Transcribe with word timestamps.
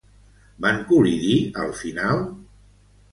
Van 0.65 0.79
col·lidir 0.91 1.35
al 1.65 1.73
final? 1.83 2.25